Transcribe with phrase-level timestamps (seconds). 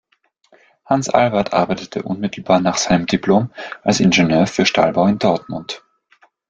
[0.83, 3.51] Hans Albert arbeitete unmittelbar nach seinem Diplom
[3.83, 5.83] als Ingenieur für Stahlbau in Dortmund.